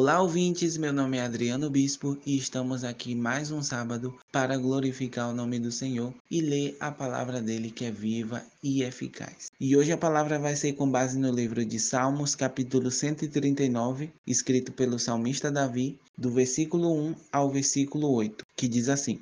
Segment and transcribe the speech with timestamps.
[0.00, 0.76] Olá, ouvintes.
[0.76, 5.58] Meu nome é Adriano Bispo e estamos aqui mais um sábado para glorificar o nome
[5.58, 9.50] do Senhor e ler a palavra dele que é viva e eficaz.
[9.60, 14.70] E hoje a palavra vai ser com base no livro de Salmos, capítulo 139, escrito
[14.70, 19.18] pelo salmista Davi, do versículo 1 ao versículo 8, que diz assim: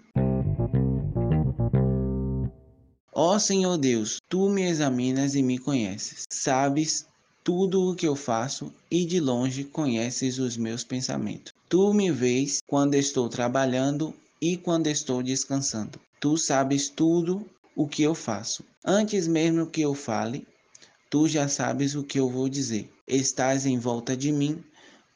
[3.15, 6.25] Ó Senhor Deus, tu me examinas e me conheces.
[6.31, 7.07] Sabes
[7.47, 11.55] tudo o que eu faço e de longe conheces os meus pensamentos.
[11.69, 16.01] Tu me vês quando estou trabalhando e quando estou descansando.
[16.19, 18.65] Tu sabes tudo o que eu faço.
[18.85, 20.45] Antes mesmo que eu fale,
[21.09, 22.91] tu já sabes o que eu vou dizer.
[23.07, 24.61] Estás em volta de mim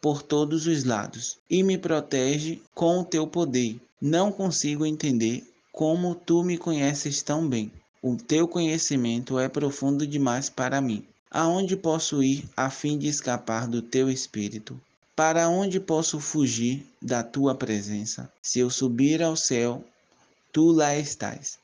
[0.00, 3.80] por todos os lados e me protege com o teu poder.
[4.00, 7.72] Não consigo entender como tu me conheces tão bem.
[8.00, 11.04] O teu conhecimento é profundo demais para mim.
[11.32, 14.80] Aonde posso ir a fim de escapar do teu espírito?
[15.14, 18.28] Para onde posso fugir da tua presença?
[18.42, 19.84] Se eu subir ao céu,
[20.52, 21.56] tu lá estás.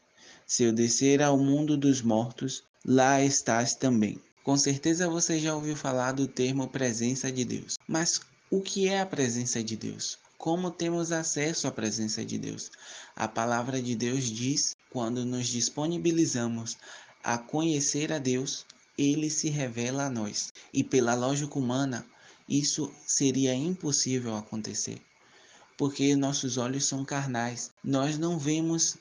[0.46, 4.20] Se eu descer ao mundo dos mortos, lá estás também.
[4.44, 7.76] Com certeza você já ouviu falar do termo presença de Deus.
[7.88, 10.16] Mas o que é a presença de Deus?
[10.38, 12.70] Como temos acesso à presença de Deus?
[13.16, 16.76] A palavra de Deus diz: quando nos disponibilizamos
[17.24, 18.64] a conhecer a Deus,
[18.96, 20.52] ele se revela a nós.
[20.72, 22.06] E pela lógica humana,
[22.48, 25.00] isso seria impossível acontecer,
[25.76, 27.70] porque nossos olhos são carnais.
[27.82, 28.96] Nós não vemos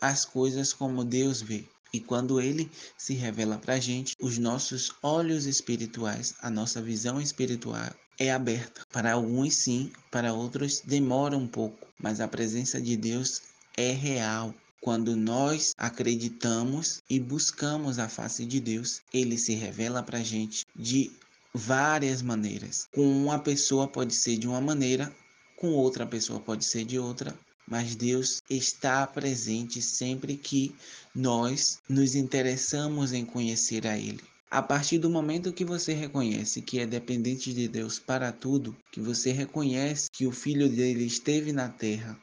[0.00, 1.64] as coisas como Deus vê.
[1.92, 7.20] E quando ele se revela para a gente, os nossos olhos espirituais, a nossa visão
[7.20, 8.84] espiritual é aberta.
[8.92, 13.42] Para alguns sim, para outros demora um pouco, mas a presença de Deus
[13.76, 14.54] é real.
[14.80, 20.64] Quando nós acreditamos e buscamos a face de Deus, ele se revela para a gente
[20.74, 21.10] de
[21.52, 22.88] várias maneiras.
[22.94, 25.12] Com uma pessoa pode ser de uma maneira,
[25.56, 27.36] com outra pessoa pode ser de outra,
[27.66, 30.74] mas Deus está presente sempre que
[31.12, 34.22] nós nos interessamos em conhecer a Ele.
[34.48, 39.00] A partir do momento que você reconhece que é dependente de Deus para tudo, que
[39.00, 42.18] você reconhece que o Filho dele esteve na terra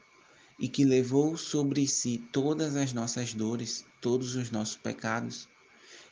[0.59, 5.47] e que levou sobre si todas as nossas dores, todos os nossos pecados,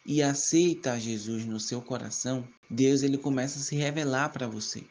[0.06, 4.84] e aceita Jesus no seu coração, Deus ele começa a se revelar para você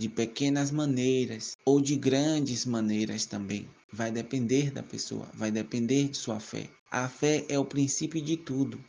[0.00, 3.68] de pequenas maneiras ou de grandes maneiras também.
[3.92, 6.70] Vai depender da pessoa, vai depender de sua fé.
[6.90, 8.82] A fé é o princípio de tudo.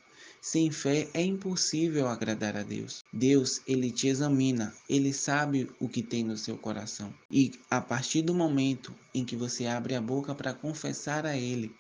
[0.44, 3.06] Sem fé é impossível agradar a Deus.
[3.13, 7.13] Deus, ele te examina, ele sabe o que tem no seu coração.
[7.29, 11.72] E a partir do momento em que você abre a boca para confessar a ele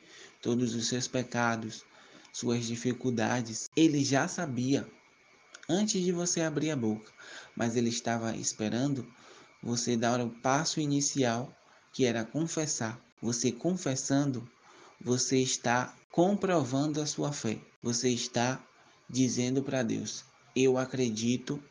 [0.43, 1.83] todos os seus pecados,
[2.31, 4.87] suas dificuldades, ele já sabia
[5.67, 7.11] antes de você abrir a boca,
[7.55, 9.11] mas ele estava esperando
[9.63, 11.51] você dar o passo inicial,
[11.91, 13.03] que era confessar.
[13.19, 14.47] Você confessando,
[15.03, 17.59] você está comprovando a sua fé.
[17.83, 18.63] Você está
[19.09, 20.23] dizendo para Deus:
[20.55, 21.61] Eu acredito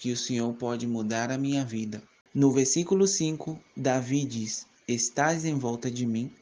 [0.00, 2.02] que o Senhor pode mudar a minha vida.
[2.34, 6.32] No versículo 5, Davi diz: Estás em volta de mim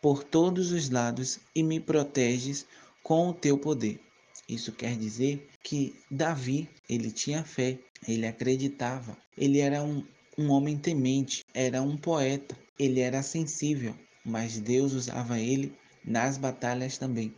[0.00, 2.64] por todos os lados e me proteges
[3.02, 4.00] com o teu poder.
[4.48, 10.02] Isso quer dizer que Davi, ele tinha fé, ele acreditava, ele era um,
[10.38, 13.94] um homem temente, era um poeta, ele era sensível,
[14.24, 17.34] mas Deus usava ele nas batalhas também.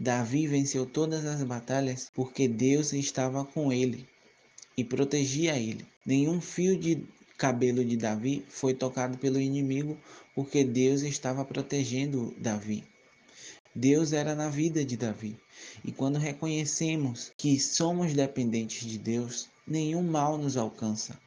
[0.00, 4.06] Davi venceu todas as batalhas porque Deus estava com ele
[4.76, 5.84] e protegia ele.
[6.06, 7.02] Nenhum fio de
[7.36, 9.98] cabelo de Davi foi tocado pelo inimigo
[10.36, 12.84] porque Deus estava protegendo Davi.
[13.74, 15.36] Deus era na vida de Davi.
[15.84, 21.18] E quando reconhecemos que somos dependentes de Deus, nenhum mal nos alcança.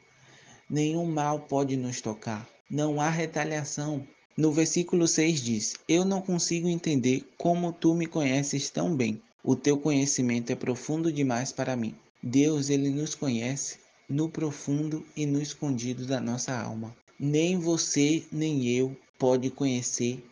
[0.68, 2.48] Nenhum mal pode nos tocar.
[2.70, 8.70] Não há retaliação, no versículo 6 diz: Eu não consigo entender como tu me conheces
[8.70, 9.20] tão bem.
[9.44, 11.94] O teu conhecimento é profundo demais para mim.
[12.22, 16.96] Deus, ele nos conhece no profundo e no escondido da nossa alma.
[17.18, 20.24] Nem você, nem eu pode conhecer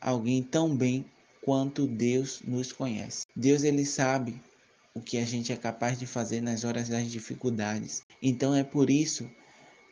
[0.00, 1.04] alguém tão bem
[1.42, 3.26] quanto Deus nos conhece.
[3.34, 4.40] Deus ele sabe
[4.94, 8.02] o que a gente é capaz de fazer nas horas das dificuldades.
[8.22, 9.28] Então é por isso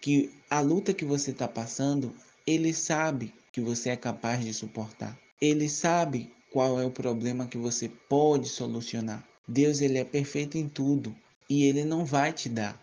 [0.00, 2.14] que a luta que você está passando,
[2.46, 5.19] ele sabe que você é capaz de suportar.
[5.40, 9.26] Ele sabe qual é o problema que você pode solucionar.
[9.49, 11.12] Deus ele é perfeito em tudo
[11.50, 12.81] e ele não vai te dar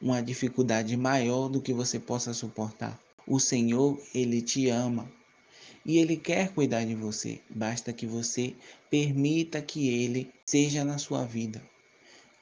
[0.00, 2.96] uma dificuldade maior do que você possa suportar.
[3.26, 5.10] O Senhor, ele te ama
[5.84, 7.40] e ele quer cuidar de você.
[7.50, 8.54] Basta que você
[8.88, 11.60] permita que ele seja na sua vida,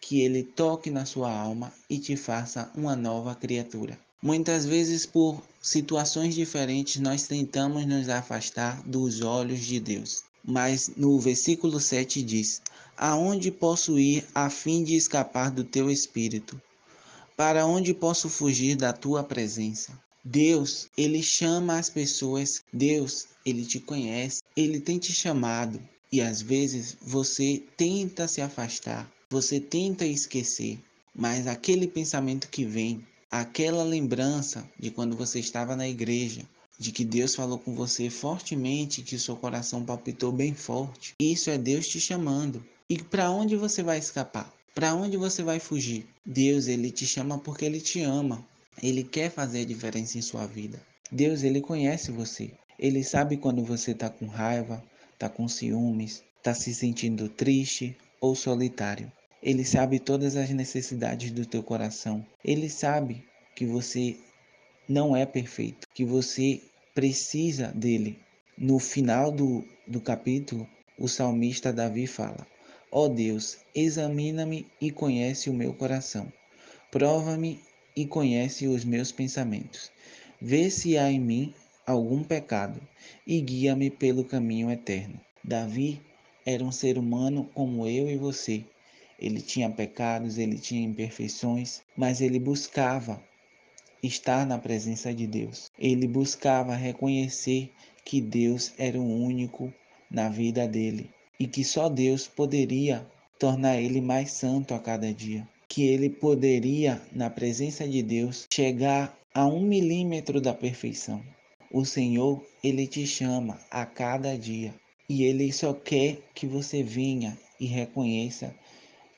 [0.01, 3.99] que ele toque na sua alma e te faça uma nova criatura.
[4.23, 10.25] Muitas vezes, por situações diferentes, nós tentamos nos afastar dos olhos de Deus.
[10.45, 12.63] Mas no versículo 7 diz:
[12.97, 16.61] Aonde posso ir a fim de escapar do teu espírito?
[17.37, 19.99] Para onde posso fugir da tua presença?
[20.23, 25.81] Deus, ele chama as pessoas, Deus, ele te conhece, ele tem te chamado
[26.13, 30.81] e às vezes você tenta se afastar, você tenta esquecer,
[31.15, 36.43] mas aquele pensamento que vem, aquela lembrança de quando você estava na igreja,
[36.77, 41.15] de que Deus falou com você fortemente, que seu coração palpitou bem forte.
[41.21, 42.65] Isso é Deus te chamando.
[42.89, 44.53] E para onde você vai escapar?
[44.75, 46.07] Para onde você vai fugir?
[46.27, 48.45] Deus, ele te chama porque ele te ama.
[48.83, 50.83] Ele quer fazer a diferença em sua vida.
[51.13, 52.51] Deus, ele conhece você.
[52.77, 58.35] Ele sabe quando você está com raiva, está com ciúmes, está se sentindo triste ou
[58.35, 59.13] solitário.
[59.43, 62.25] Ele sabe todas as necessidades do teu coração.
[62.45, 64.17] Ele sabe que você
[64.89, 66.61] não é perfeito, que você
[66.95, 68.19] precisa dele.
[68.59, 72.47] No final do, do capítulo, o salmista Davi fala:
[72.93, 76.31] Ó oh Deus, examina-me e conhece o meu coração.
[76.91, 77.61] Prova-me
[77.97, 79.91] e conhece os meus pensamentos.
[80.41, 81.55] Vê se há em mim
[81.87, 82.81] algum pecado
[83.27, 85.21] e guia-me pelo caminho eterno.
[85.43, 86.01] Davi
[86.45, 88.65] era um ser humano como eu e você.
[89.21, 93.23] Ele tinha pecados, ele tinha imperfeições, mas ele buscava
[94.03, 95.71] estar na presença de Deus.
[95.79, 97.71] Ele buscava reconhecer
[98.05, 99.73] que Deus era o único
[100.11, 103.07] na vida dele e que só Deus poderia
[103.39, 105.47] tornar ele mais santo a cada dia.
[105.69, 111.23] Que ele poderia, na presença de Deus, chegar a um milímetro da perfeição.
[111.73, 114.75] O Senhor, ele te chama a cada dia
[115.09, 118.55] e ele só quer que você venha e reconheça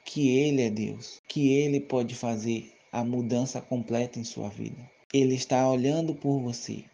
[0.04, 4.90] que ele é Deus, que ele pode fazer a mudança completa em sua vida.
[5.12, 6.84] Ele está olhando por você.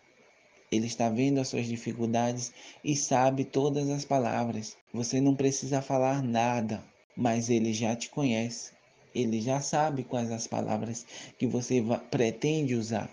[0.71, 2.53] Ele está vendo as suas dificuldades
[2.85, 4.77] e sabe todas as palavras.
[4.93, 6.85] Você não precisa falar nada,
[7.17, 8.73] mas ele já te conhece.
[9.15, 11.07] Ele já sabe quais as palavras
[11.39, 13.11] que você pretende usar.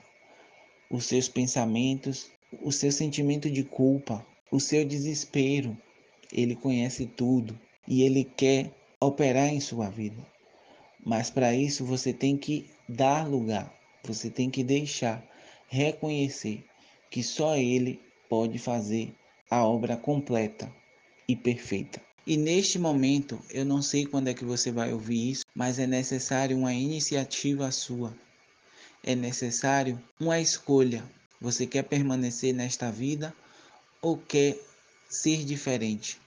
[0.92, 2.30] Os seus pensamentos,
[2.62, 5.76] o seu sentimento de culpa, o seu desespero.
[6.32, 7.58] Ele conhece tudo
[7.88, 10.26] e ele quer operar em sua vida.
[11.06, 15.24] Mas para isso você tem que dar lugar, você tem que deixar,
[15.68, 16.66] reconhecer
[17.10, 18.00] que só Ele
[18.30, 19.14] pode fazer
[19.50, 20.72] a obra completa
[21.28, 22.02] e perfeita.
[22.26, 25.86] E neste momento, eu não sei quando é que você vai ouvir isso, mas é
[25.86, 28.18] necessário uma iniciativa sua.
[29.04, 31.04] É necessário uma escolha.
[31.40, 33.32] Você quer permanecer nesta vida
[34.02, 34.58] ou quer
[35.08, 36.20] ser diferente?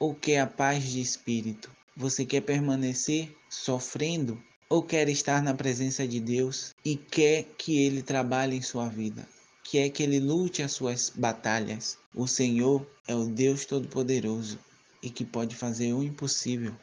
[0.00, 1.75] Ou quer a paz de espírito?
[1.98, 4.38] Você quer permanecer sofrendo
[4.68, 9.26] ou quer estar na presença de Deus e quer que Ele trabalhe em sua vida?
[9.64, 11.96] Quer que Ele lute as suas batalhas?
[12.14, 14.58] O Senhor é o Deus Todo-Poderoso
[15.02, 16.74] e que pode fazer o impossível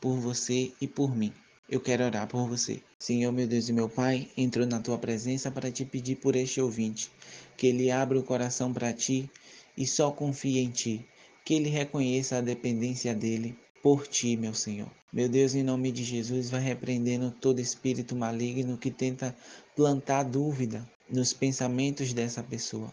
[0.00, 1.32] por você e por mim.
[1.70, 2.82] Eu quero orar por você.
[2.98, 6.60] Senhor, meu Deus e meu Pai, entrou na tua presença para te pedir por este
[6.60, 7.12] ouvinte,
[7.56, 9.30] que ele abra o coração para ti
[9.76, 11.06] e só confie em ti,
[11.44, 14.90] que ele reconheça a dependência dele por ti, meu Senhor.
[15.12, 19.34] Meu Deus, em nome de Jesus, vai repreendendo todo espírito maligno que tenta
[19.74, 22.92] plantar dúvida nos pensamentos dessa pessoa.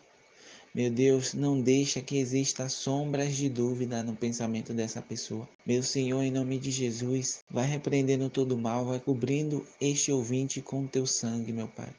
[0.73, 5.47] Meu Deus, não deixa que exista sombras de dúvida no pensamento dessa pessoa.
[5.65, 10.85] Meu Senhor, em nome de Jesus, vai repreendendo todo mal, vai cobrindo este ouvinte com
[10.85, 11.89] teu sangue, meu Pai.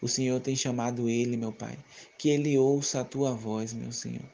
[0.00, 1.76] O Senhor tem chamado ele, meu Pai,
[2.16, 4.28] que ele ouça a tua voz, meu Senhor,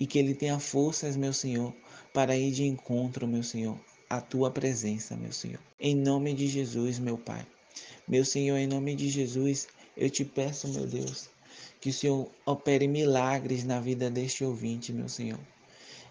[0.00, 1.74] e que ele tenha forças, meu Senhor,
[2.14, 3.78] para ir de encontro, meu Senhor,
[4.08, 5.60] à tua presença, meu Senhor.
[5.78, 7.46] Em nome de Jesus, meu Pai.
[8.08, 11.28] Meu Senhor, em nome de Jesus, eu te peço, meu Deus,
[11.82, 15.38] que o Senhor opere milagres na vida deste ouvinte, meu Senhor,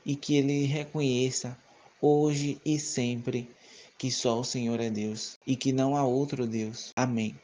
[0.06, 1.58] e que ele reconheça
[2.00, 3.50] hoje e sempre
[3.98, 6.92] que só o Senhor é Deus e que não há outro Deus.
[6.96, 7.36] Amém.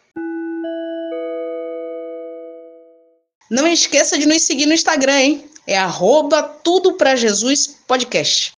[3.49, 5.54] Não esqueça de nos seguir no Instagram, hein?
[5.67, 8.51] É arroba tudo pra Jesus podcast.